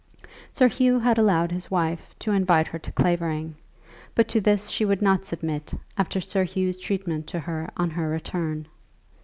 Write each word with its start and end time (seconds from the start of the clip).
Sir 0.51 0.67
Hugh 0.67 0.97
had 0.99 1.19
allowed 1.19 1.51
his 1.51 1.69
wife 1.69 2.15
to 2.17 2.31
invite 2.31 2.65
her 2.69 2.79
to 2.79 2.91
Clavering, 2.91 3.53
but 4.15 4.27
to 4.29 4.41
this 4.41 4.67
she 4.67 4.83
would 4.83 5.03
not 5.03 5.25
submit 5.25 5.75
after 5.95 6.19
Sir 6.19 6.43
Hugh's 6.43 6.79
treatment 6.79 7.27
to 7.27 7.39
her 7.39 7.69
on 7.77 7.91
her 7.91 8.09
return. 8.09 8.67